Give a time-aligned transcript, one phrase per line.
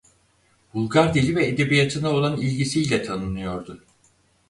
[0.73, 3.83] Bulgar Dili ve Edebiyatı'na olan ilgisiyle tanınıyordu.